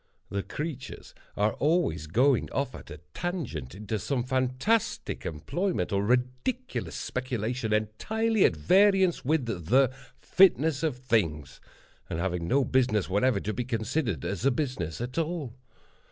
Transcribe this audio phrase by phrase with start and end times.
[0.31, 6.95] The creatures are always going off at a tangent into some fantastic employment, or ridiculous
[6.95, 11.61] speculation, entirely at variance with the "fitness of things,"
[12.09, 15.53] and having no business whatever to be considered as a business at all.